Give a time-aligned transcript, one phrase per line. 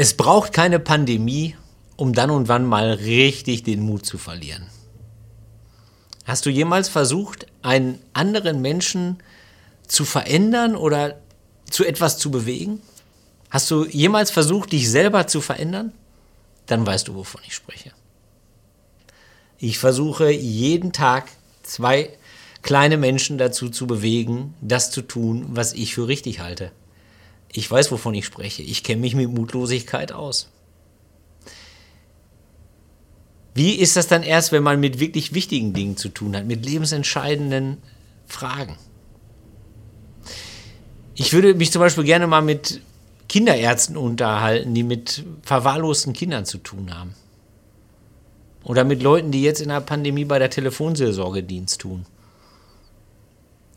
[0.00, 1.56] Es braucht keine Pandemie,
[1.96, 4.68] um dann und wann mal richtig den Mut zu verlieren.
[6.24, 9.18] Hast du jemals versucht, einen anderen Menschen
[9.88, 11.18] zu verändern oder
[11.68, 12.80] zu etwas zu bewegen?
[13.50, 15.90] Hast du jemals versucht, dich selber zu verändern?
[16.66, 17.90] Dann weißt du, wovon ich spreche.
[19.58, 21.28] Ich versuche jeden Tag
[21.64, 22.16] zwei
[22.62, 26.70] kleine Menschen dazu zu bewegen, das zu tun, was ich für richtig halte.
[27.52, 28.62] Ich weiß, wovon ich spreche.
[28.62, 30.50] Ich kenne mich mit Mutlosigkeit aus.
[33.54, 36.64] Wie ist das dann erst, wenn man mit wirklich wichtigen Dingen zu tun hat, mit
[36.64, 37.78] lebensentscheidenden
[38.26, 38.76] Fragen?
[41.14, 42.80] Ich würde mich zum Beispiel gerne mal mit
[43.28, 47.14] Kinderärzten unterhalten, die mit verwahrlosten Kindern zu tun haben.
[48.62, 52.06] Oder mit Leuten, die jetzt in der Pandemie bei der Telefonseelsorge Dienst tun.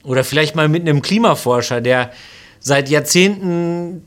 [0.04, 2.12] Oder vielleicht mal mit einem Klimaforscher, der
[2.62, 4.06] seit Jahrzehnten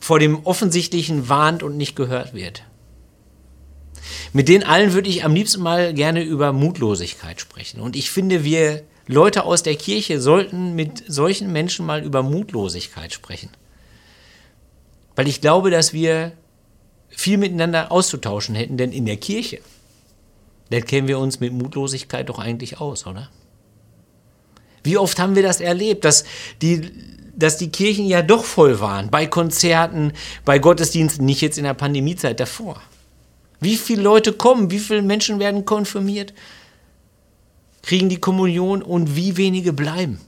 [0.00, 2.64] vor dem Offensichtlichen warnt und nicht gehört wird.
[4.32, 7.80] Mit den allen würde ich am liebsten mal gerne über Mutlosigkeit sprechen.
[7.80, 13.12] Und ich finde, wir Leute aus der Kirche sollten mit solchen Menschen mal über Mutlosigkeit
[13.12, 13.50] sprechen.
[15.14, 16.32] Weil ich glaube, dass wir
[17.08, 19.60] viel miteinander auszutauschen hätten, denn in der Kirche,
[20.70, 23.30] da kennen wir uns mit Mutlosigkeit doch eigentlich aus, oder?
[24.82, 26.24] Wie oft haben wir das erlebt, dass
[26.62, 26.90] die,
[27.36, 30.12] dass die Kirchen ja doch voll waren, bei Konzerten,
[30.44, 32.80] bei Gottesdiensten, nicht jetzt in der Pandemiezeit davor.
[33.60, 36.34] Wie viele Leute kommen, wie viele Menschen werden konfirmiert,
[37.82, 40.18] kriegen die Kommunion und wie wenige bleiben.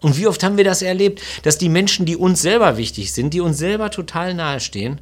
[0.00, 3.34] Und wie oft haben wir das erlebt, dass die Menschen, die uns selber wichtig sind,
[3.34, 5.00] die uns selber total nahestehen,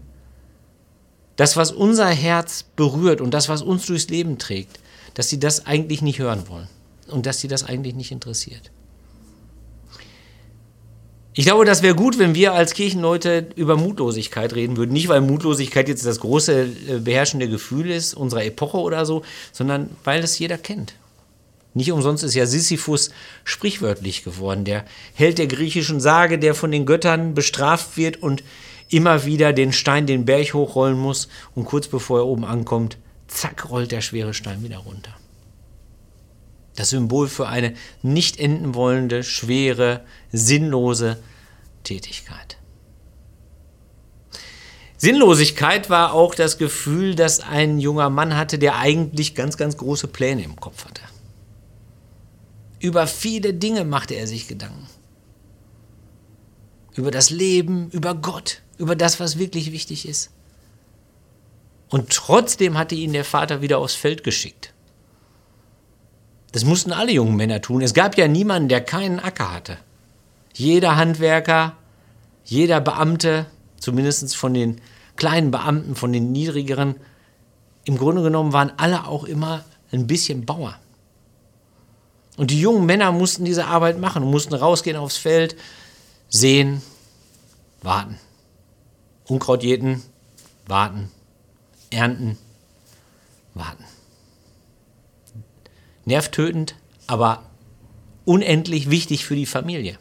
[1.37, 4.81] das, was unser Herz berührt und das, was uns durchs Leben trägt,
[5.15, 6.69] dass sie das eigentlich nicht hören wollen
[7.07, 8.73] und dass sie das eigentlich nicht interessiert.
[11.39, 14.91] Ich glaube, das wäre gut, wenn wir als Kirchenleute über Mutlosigkeit reden würden.
[14.91, 19.23] Nicht, weil Mutlosigkeit jetzt das große äh, beherrschende Gefühl ist unserer Epoche oder so,
[19.53, 20.95] sondern weil es jeder kennt.
[21.75, 23.11] Nicht umsonst ist ja Sisyphus
[23.45, 24.85] sprichwörtlich geworden, der
[25.15, 28.43] Held der griechischen Sage, der von den Göttern bestraft wird und
[28.89, 32.99] immer wieder den Stein den Berg hochrollen muss und kurz bevor er oben ankommt,
[33.29, 35.15] zack, rollt der schwere Stein wieder runter.
[36.79, 41.19] Das Symbol für eine nicht enden wollende, schwere, sinnlose
[41.83, 42.57] Tätigkeit.
[44.97, 50.07] Sinnlosigkeit war auch das Gefühl, das ein junger Mann hatte, der eigentlich ganz, ganz große
[50.07, 51.03] Pläne im Kopf hatte.
[52.79, 54.87] Über viele Dinge machte er sich Gedanken.
[56.95, 60.31] Über das Leben, über Gott, über das, was wirklich wichtig ist.
[61.89, 64.75] Und trotzdem hatte ihn der Vater wieder aufs Feld geschickt.
[66.53, 67.83] Das mussten alle jungen Männer tun.
[67.83, 69.79] Es gab ja niemanden, der keinen Acker hatte.
[70.55, 71.77] Jeder Handwerker,
[72.45, 73.47] jeder Beamte,
[73.79, 74.81] zumindest von den
[75.17, 76.97] kleinen Beamten, von den niedrigeren,
[77.85, 80.79] im Grunde genommen waren alle auch immer ein bisschen Bauer.
[82.37, 85.57] Und die jungen Männer mussten diese Arbeit machen und mussten rausgehen aufs Feld,
[86.29, 86.83] sehen,
[87.83, 88.19] warten.
[89.27, 90.03] Unkraut jäten,
[90.67, 91.11] warten.
[91.91, 92.39] Ernten,
[93.55, 93.85] warten.
[96.09, 96.75] Nervtötend,
[97.07, 97.45] aber
[98.25, 99.99] unendlich wichtig für die Familie.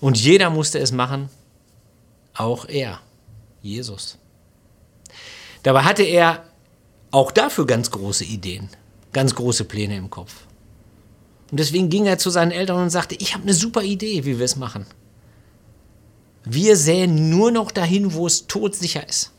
[0.00, 1.28] Und jeder musste es machen,
[2.34, 3.00] auch er,
[3.60, 4.18] Jesus.
[5.62, 6.44] Dabei hatte er
[7.10, 8.70] auch dafür ganz große Ideen
[9.12, 10.32] ganz große Pläne im Kopf.
[11.50, 14.38] Und deswegen ging er zu seinen Eltern und sagte, ich habe eine super Idee, wie
[14.38, 14.86] wir es machen.
[16.44, 19.30] Wir säen nur noch dahin, wo es todsicher ist.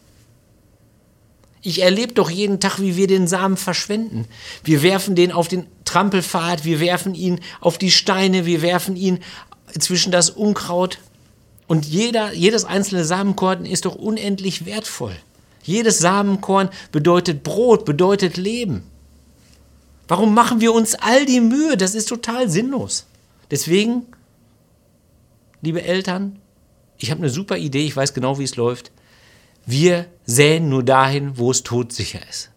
[1.65, 4.25] Ich erlebe doch jeden Tag, wie wir den Samen verschwenden.
[4.65, 9.19] Wir werfen den auf den Trampelpfad, wir werfen ihn auf die Steine, wir werfen ihn
[9.79, 10.99] zwischen das Unkraut.
[11.67, 15.15] Und jeder, jedes einzelne Samenkorn ist doch unendlich wertvoll.
[15.63, 18.83] Jedes Samenkorn bedeutet Brot, bedeutet Leben.
[20.09, 21.77] Warum machen wir uns all die Mühe?
[21.77, 23.05] Das ist total sinnlos.
[23.49, 24.05] Deswegen,
[25.61, 26.39] liebe Eltern,
[26.97, 28.91] ich habe eine super Idee, ich weiß genau, wie es läuft.
[29.65, 32.49] Wir säen nur dahin, wo es todsicher ist.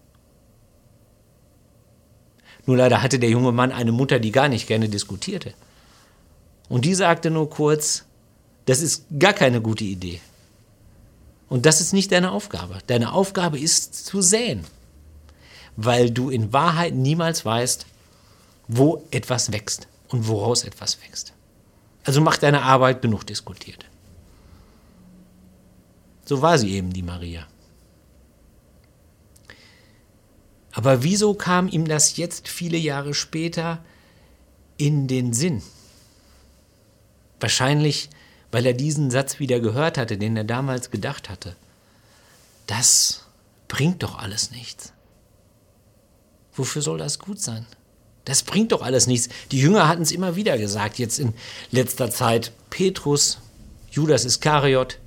[2.67, 5.55] Nur leider hatte der junge Mann eine Mutter, die gar nicht gerne diskutierte.
[6.69, 8.05] Und die sagte nur kurz,
[8.65, 10.21] das ist gar keine gute Idee.
[11.49, 12.79] Und das ist nicht deine Aufgabe.
[12.89, 14.67] Deine Aufgabe ist zu säen
[15.77, 17.87] weil du in Wahrheit niemals weißt,
[18.67, 21.33] wo etwas wächst und woraus etwas wächst.
[22.05, 23.85] Also mach deine Arbeit genug diskutiert.
[26.27, 27.47] So war sie eben, die Maria.
[30.73, 33.83] Aber wieso kam ihm das jetzt viele Jahre später
[34.77, 35.63] in den Sinn?
[37.41, 38.11] Wahrscheinlich,
[38.51, 41.57] weil er diesen Satz wieder gehört hatte, den er damals gedacht hatte.
[42.67, 43.25] Das
[43.69, 44.93] bringt doch alles nichts.
[46.53, 47.67] Wofür soll das gut sein?
[48.25, 49.29] Das bringt doch alles nichts.
[49.53, 51.35] Die Jünger hatten es immer wieder gesagt, jetzt in
[51.71, 52.53] letzter Zeit.
[52.71, 53.39] Petrus,
[53.91, 54.99] Judas Iskariot,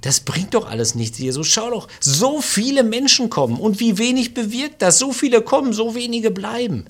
[0.00, 1.46] das bringt doch alles nichts, Jesus.
[1.48, 4.98] Schau doch, so viele Menschen kommen und wie wenig bewirkt das.
[4.98, 6.86] So viele kommen, so wenige bleiben.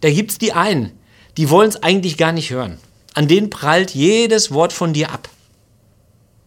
[0.00, 0.92] Da gibt es die einen,
[1.36, 2.78] die wollen es eigentlich gar nicht hören.
[3.14, 5.28] An denen prallt jedes Wort von dir ab.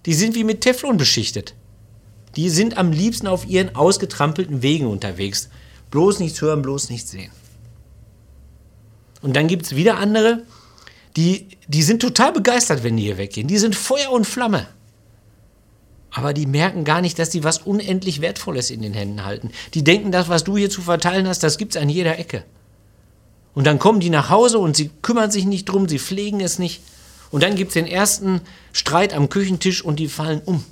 [0.05, 1.53] Die sind wie mit Teflon beschichtet.
[2.35, 5.49] Die sind am liebsten auf ihren ausgetrampelten Wegen unterwegs.
[5.91, 7.31] Bloß nichts hören, bloß nichts sehen.
[9.21, 10.43] Und dann gibt es wieder andere,
[11.17, 13.47] die, die sind total begeistert, wenn die hier weggehen.
[13.47, 14.67] Die sind Feuer und Flamme.
[16.11, 19.51] Aber die merken gar nicht, dass die was unendlich Wertvolles in den Händen halten.
[19.73, 22.43] Die denken, das, was du hier zu verteilen hast, das gibt es an jeder Ecke.
[23.53, 26.59] Und dann kommen die nach Hause und sie kümmern sich nicht drum, sie pflegen es
[26.59, 26.81] nicht.
[27.31, 28.41] Und dann gibt es den ersten
[28.73, 30.63] Streit am Küchentisch und die fallen um.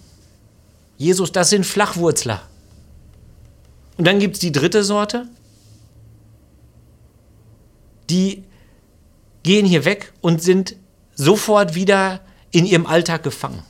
[0.98, 2.42] Jesus, das sind Flachwurzler.
[3.98, 5.28] Und dann gibt es die dritte Sorte,
[8.10, 8.44] die
[9.44, 10.76] gehen hier weg und sind
[11.16, 12.22] sofort wieder
[12.52, 13.64] in ihrem Alltag gefangen.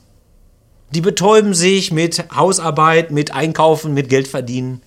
[0.92, 4.82] Die betäuben sich mit Hausarbeit, mit Einkaufen, mit Geld verdienen.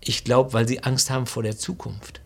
[0.00, 2.20] Ich glaube, weil sie Angst haben vor der Zukunft.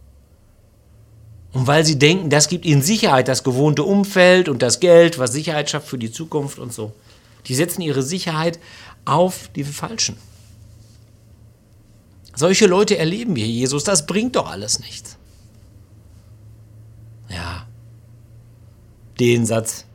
[1.53, 5.33] Und weil sie denken, das gibt ihnen Sicherheit, das gewohnte Umfeld und das Geld, was
[5.33, 6.93] Sicherheit schafft für die Zukunft und so.
[7.47, 8.59] Die setzen ihre Sicherheit
[9.05, 10.17] auf die Falschen.
[12.35, 15.17] Solche Leute erleben wir, Jesus, das bringt doch alles nichts.
[17.29, 17.67] Ja,
[19.21, 19.87] den Satz,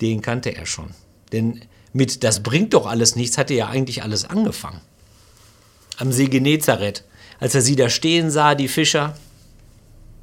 [0.00, 0.90] den kannte er schon.
[1.32, 1.60] Denn
[1.92, 4.80] mit das bringt doch alles nichts hatte ja eigentlich alles angefangen.
[5.96, 7.04] Am See Genezareth,
[7.38, 9.16] als er sie da stehen sah, die Fischer,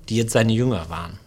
[0.10, 1.18] die jetzt seine Jünger waren.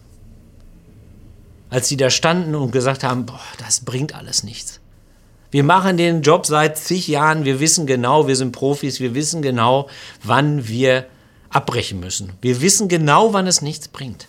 [1.69, 4.79] Als sie da standen und gesagt haben, boah, das bringt alles nichts.
[5.49, 9.41] Wir machen den Job seit zig Jahren, wir wissen genau, wir sind Profis, wir wissen
[9.41, 9.89] genau,
[10.21, 11.07] wann wir
[11.49, 12.33] abbrechen müssen.
[12.41, 14.27] Wir wissen genau, wann es nichts bringt.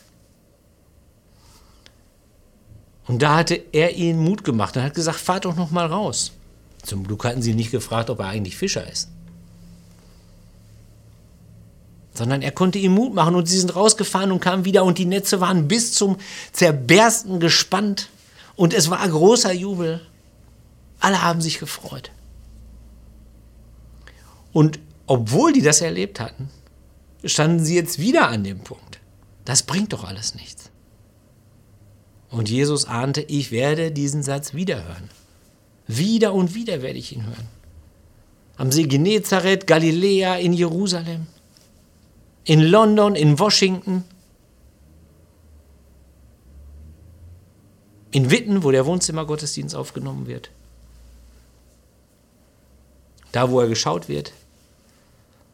[3.06, 6.32] Und da hatte er ihnen Mut gemacht und hat gesagt, fahrt doch noch mal raus.
[6.82, 9.08] Zum Glück hatten sie nicht gefragt, ob er eigentlich Fischer ist.
[12.14, 15.05] Sondern er konnte ihnen Mut machen und sie sind rausgefahren und kamen wieder und die
[15.05, 16.17] Netze waren bis zum
[16.53, 18.08] Zerbersten gespannt
[18.56, 20.00] und es war großer Jubel.
[20.99, 22.11] Alle haben sich gefreut.
[24.53, 26.49] Und obwohl die das erlebt hatten,
[27.25, 28.99] standen sie jetzt wieder an dem Punkt.
[29.44, 30.70] Das bringt doch alles nichts.
[32.31, 35.08] Und Jesus ahnte, ich werde diesen Satz wieder hören.
[35.87, 37.49] Wieder und wieder werde ich ihn hören.
[38.56, 41.26] Am See Genezareth, Galiläa, in Jerusalem,
[42.44, 44.05] in London, in Washington,
[48.11, 50.50] in Witten, wo der Wohnzimmergottesdienst aufgenommen wird,
[53.32, 54.32] da, wo er geschaut wird,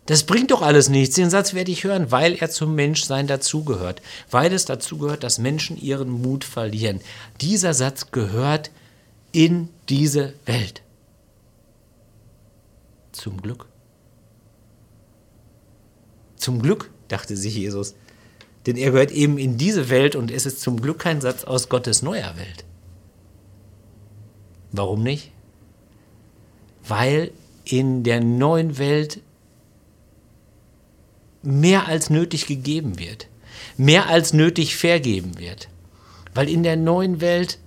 [0.06, 1.14] das bringt doch alles nichts.
[1.14, 4.02] Den Satz werde ich hören, weil er zum Menschsein dazugehört.
[4.31, 7.00] Weil es dazugehört, dass Menschen ihren Mut verlieren.
[7.40, 8.70] Dieser Satz gehört
[9.31, 10.82] in diese Welt.
[13.12, 13.66] Zum Glück.
[16.37, 17.94] Zum Glück, dachte sich Jesus.
[18.66, 21.69] Denn er gehört eben in diese Welt und es ist zum Glück kein Satz aus
[21.69, 22.64] Gottes neuer Welt.
[24.72, 25.30] Warum nicht?
[26.87, 27.30] Weil
[27.64, 29.21] in der neuen Welt
[31.42, 33.28] mehr als nötig gegeben wird,
[33.76, 35.68] mehr als nötig vergeben wird.
[36.34, 37.58] Weil in der neuen Welt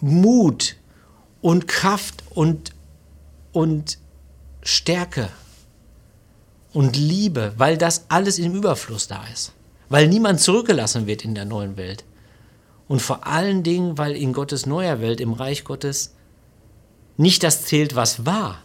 [0.00, 0.76] Mut
[1.40, 2.72] und Kraft und,
[3.52, 3.98] und
[4.62, 5.28] Stärke
[6.72, 9.52] und Liebe, weil das alles im Überfluss da ist.
[9.88, 12.04] Weil niemand zurückgelassen wird in der neuen Welt.
[12.88, 16.14] Und vor allen Dingen, weil in Gottes neuer Welt, im Reich Gottes,
[17.16, 18.62] nicht das zählt, was war,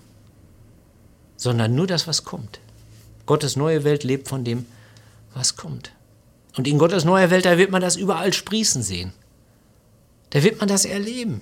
[1.38, 2.60] sondern nur das, was kommt.
[3.26, 4.66] Gottes neue Welt lebt von dem,
[5.34, 5.92] was kommt.
[6.58, 9.14] Und in Gottes neuer Welt, da wird man das überall sprießen sehen.
[10.32, 11.42] Da wird man das erleben.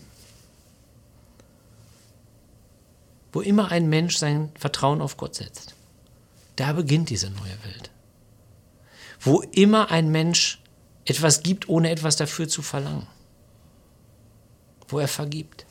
[3.31, 5.75] Wo immer ein Mensch sein Vertrauen auf Gott setzt,
[6.55, 7.91] da beginnt diese neue Welt.
[9.19, 10.62] Wo immer ein Mensch
[11.05, 13.07] etwas gibt, ohne etwas dafür zu verlangen.
[14.88, 15.65] Wo er vergibt.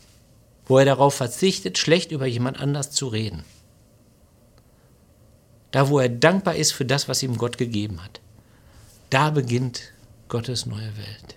[0.66, 3.44] Wo er darauf verzichtet, schlecht über jemand anders zu reden.
[5.70, 8.20] Da, wo er dankbar ist für das, was ihm Gott gegeben hat.
[9.10, 9.92] Da beginnt
[10.28, 11.36] Gottes neue Welt.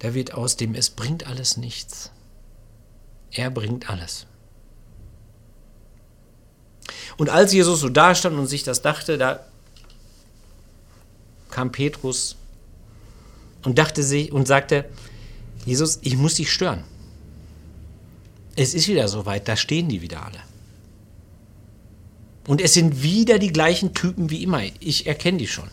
[0.00, 2.10] Da wird aus dem Es bringt alles nichts.
[3.30, 4.26] Er bringt alles.
[7.16, 9.46] Und als Jesus so da stand und sich das dachte, da
[11.50, 12.36] kam Petrus
[13.64, 14.86] und dachte sich und sagte,
[15.64, 16.84] Jesus, ich muss dich stören.
[18.56, 20.40] Es ist wieder soweit, da stehen die wieder alle.
[22.46, 24.62] Und es sind wieder die gleichen Typen wie immer.
[24.80, 25.70] Ich erkenne die schon.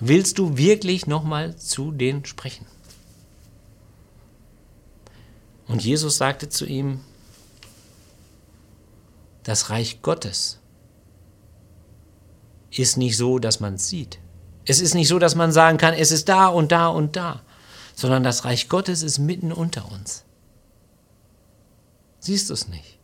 [0.00, 2.66] Willst du wirklich nochmal zu denen sprechen?
[5.66, 7.00] Und Jesus sagte zu ihm,
[9.42, 10.58] das Reich Gottes
[12.70, 14.18] ist nicht so, dass man es sieht.
[14.64, 17.42] Es ist nicht so, dass man sagen kann, es ist da und da und da,
[17.94, 20.24] sondern das Reich Gottes ist mitten unter uns.
[22.28, 22.98] Siehst du es nicht?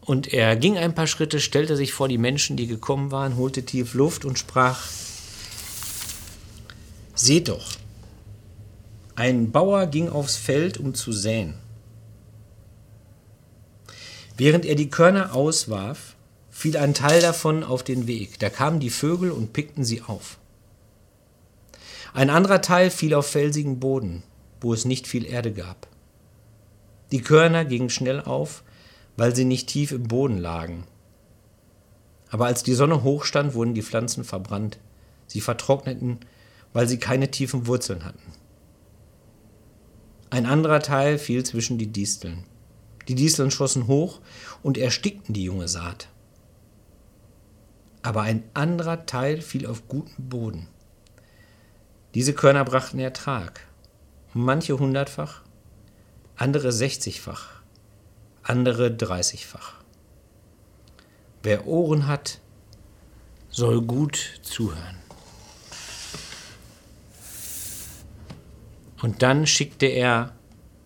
[0.00, 3.64] Und er ging ein paar Schritte, stellte sich vor die Menschen, die gekommen waren, holte
[3.64, 4.86] tief Luft und sprach,
[7.16, 7.72] Seht doch,
[9.16, 11.54] ein Bauer ging aufs Feld, um zu säen.
[14.36, 16.14] Während er die Körner auswarf,
[16.48, 18.38] fiel ein Teil davon auf den Weg.
[18.38, 20.38] Da kamen die Vögel und pickten sie auf.
[22.14, 24.22] Ein anderer Teil fiel auf felsigen Boden,
[24.60, 25.88] wo es nicht viel Erde gab.
[27.12, 28.62] Die Körner gingen schnell auf,
[29.16, 30.84] weil sie nicht tief im Boden lagen.
[32.30, 34.78] Aber als die Sonne hochstand, wurden die Pflanzen verbrannt.
[35.26, 36.20] Sie vertrockneten,
[36.72, 38.32] weil sie keine tiefen Wurzeln hatten.
[40.30, 42.44] Ein anderer Teil fiel zwischen die Disteln.
[43.08, 44.20] Die Disteln schossen hoch
[44.62, 46.08] und erstickten die junge Saat.
[48.02, 50.68] Aber ein anderer Teil fiel auf guten Boden.
[52.14, 53.60] Diese Körner brachten Ertrag,
[54.34, 55.42] manche hundertfach,
[56.36, 57.48] andere sechzigfach,
[58.42, 59.74] andere dreißigfach.
[61.42, 62.40] Wer Ohren hat,
[63.50, 64.98] soll gut zuhören.
[69.02, 70.32] Und dann schickte er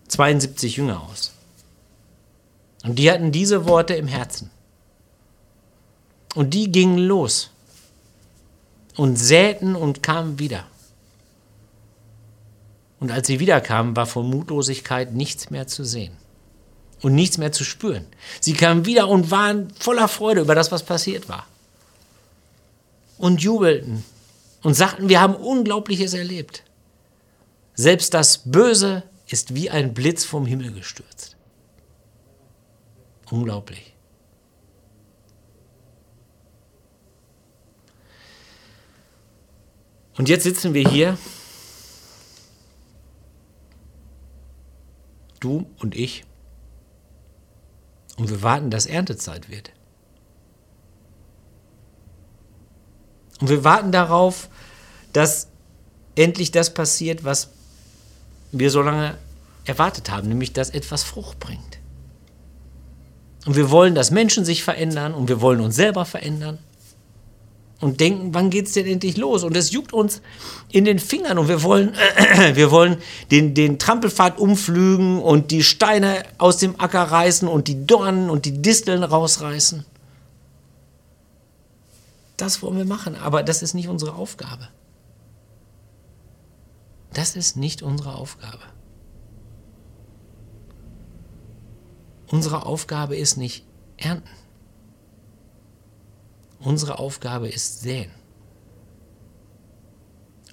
[0.07, 1.33] 72 Jünger aus.
[2.83, 4.51] Und die hatten diese Worte im Herzen.
[6.35, 7.51] Und die gingen los
[8.95, 10.65] und säten und kamen wieder.
[12.99, 16.15] Und als sie wiederkamen, war von Mutlosigkeit nichts mehr zu sehen
[17.01, 18.07] und nichts mehr zu spüren.
[18.39, 21.45] Sie kamen wieder und waren voller Freude über das, was passiert war.
[23.17, 24.03] Und jubelten
[24.63, 26.63] und sagten, wir haben Unglaubliches erlebt.
[27.75, 31.35] Selbst das Böse ist wie ein Blitz vom Himmel gestürzt.
[33.29, 33.93] Unglaublich.
[40.17, 41.17] Und jetzt sitzen wir hier,
[45.45, 46.25] du und ich,
[48.17, 49.71] und wir warten, dass Erntezeit wird.
[53.41, 54.49] Und wir warten darauf,
[55.11, 55.47] dass
[56.15, 57.49] endlich das passiert, was
[58.51, 59.17] wir so lange
[59.65, 61.79] erwartet haben, nämlich dass etwas Frucht bringt.
[63.45, 66.57] Und wir wollen, dass Menschen sich verändern und wir wollen uns selber verändern.
[67.81, 69.43] Und denken, wann geht es denn endlich los?
[69.43, 70.21] Und es juckt uns
[70.71, 72.97] in den Fingern und wir wollen, äh, wir wollen
[73.31, 78.45] den, den Trampelpfad umflügen und die Steine aus dem Acker reißen und die Dornen und
[78.45, 79.85] die Disteln rausreißen.
[82.37, 84.69] Das wollen wir machen, aber das ist nicht unsere Aufgabe.
[87.13, 88.59] Das ist nicht unsere Aufgabe.
[92.27, 93.65] Unsere Aufgabe ist nicht
[93.97, 94.27] ernten.
[96.65, 98.09] Unsere Aufgabe ist säen.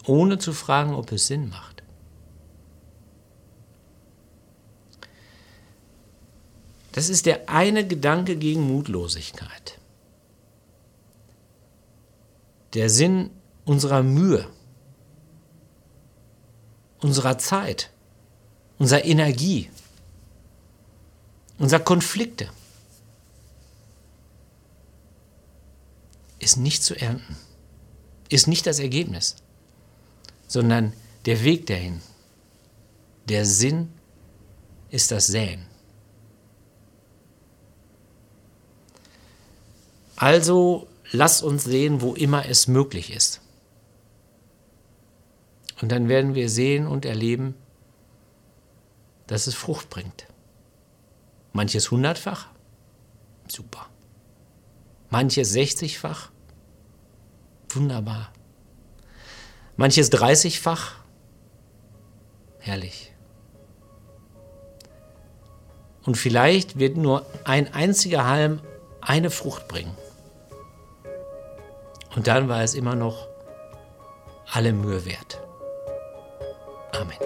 [0.05, 1.83] Ohne zu fragen, ob es Sinn macht.
[6.93, 9.81] Das ist der eine Gedanke gegen Mutlosigkeit.
[12.75, 13.31] Der Sinn
[13.65, 14.47] unserer Mühe,
[17.01, 17.91] unserer Zeit,
[18.79, 19.71] unserer Energie,
[21.59, 22.51] unser Konflikte
[26.43, 27.37] ist nicht zu ernten,
[28.29, 29.37] ist nicht das Ergebnis,
[30.49, 30.93] sondern
[31.25, 32.01] der Weg dahin.
[33.29, 33.93] Der Sinn
[34.91, 35.67] ist das Säen.
[40.17, 43.41] Also lass uns sehen, wo immer es möglich ist.
[45.81, 47.55] Und dann werden wir sehen und erleben,
[49.27, 50.27] dass es Frucht bringt.
[51.53, 52.49] Manches hundertfach,
[53.49, 53.89] super.
[55.11, 56.32] Manches sechzigfach,
[57.77, 58.33] wunderbar.
[59.77, 60.95] Manches dreißigfach,
[62.59, 63.13] herrlich.
[66.05, 68.61] Und vielleicht wird nur ein einziger Halm
[69.01, 69.97] eine Frucht bringen.
[72.15, 73.29] Und dann war es immer noch
[74.53, 75.41] alle Mühe wert.
[76.93, 77.19] Amen.